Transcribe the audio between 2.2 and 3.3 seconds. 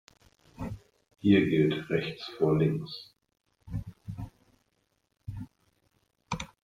vor links.